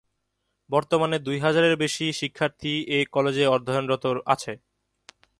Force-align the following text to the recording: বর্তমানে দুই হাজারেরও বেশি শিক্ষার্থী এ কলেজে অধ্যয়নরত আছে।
বর্তমানে 0.69 1.17
দুই 1.19 1.37
হাজারেরও 1.39 1.81
বেশি 1.83 2.05
শিক্ষার্থী 2.13 2.73
এ 2.89 2.99
কলেজে 3.13 3.45
অধ্যয়নরত 3.47 4.05
আছে। 4.25 4.53